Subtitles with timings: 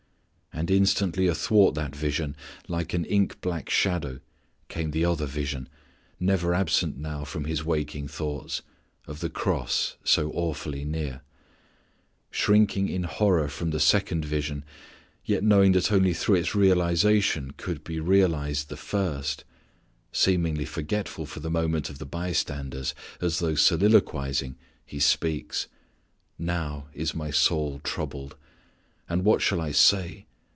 [0.53, 2.35] And instantly athwart that vision
[2.67, 4.19] like an ink black shadow
[4.67, 5.67] came the other vision,
[6.19, 8.61] never absent now from His waking thoughts,
[9.07, 11.21] of the cross so awfully near.
[12.29, 14.63] Shrinking in horror from the second vision,
[15.25, 19.43] yet knowing that only through its realization could be realized the first,
[20.11, 25.67] seemingly forgetful for the moment of the by standers, as though soliloquizing, He speaks
[26.37, 28.35] "now is My soul troubled;
[29.09, 30.25] and what shall I say?